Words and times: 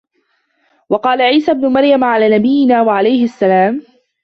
وَقَالَ 0.89 1.21
عِيسَى 1.21 1.51
ابْنُ 1.51 1.67
مَرْيَمَ 1.73 2.03
عَلَى 2.03 2.37
نَبِيِّنَا 2.39 2.81
وَعَلَيْهِ 2.81 3.23
السَّلَامُ 3.23 3.83